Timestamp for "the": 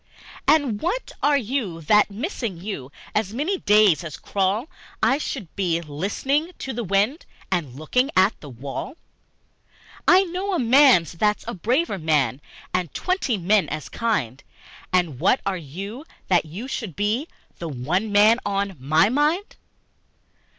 6.73-6.83, 8.41-8.49, 17.59-17.69